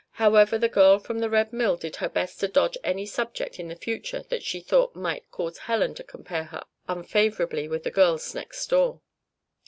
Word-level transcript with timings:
However, 0.13 0.57
the 0.57 0.67
girl 0.67 0.97
from 0.97 1.19
the 1.19 1.29
Red 1.29 1.53
Mill 1.53 1.77
did 1.77 1.97
her 1.97 2.09
best 2.09 2.39
to 2.39 2.47
dodge 2.47 2.75
any 2.83 3.05
subject 3.05 3.59
in 3.59 3.67
the 3.67 3.75
future 3.75 4.23
that 4.29 4.41
she 4.41 4.59
thought 4.59 4.95
might 4.95 5.29
cause 5.29 5.59
Helen 5.69 5.93
to 5.93 6.03
compare 6.03 6.45
her 6.45 6.63
unfavorably 6.89 7.67
with 7.67 7.83
the 7.83 7.91
girls 7.91 8.33
next 8.33 8.65
door. 8.65 9.01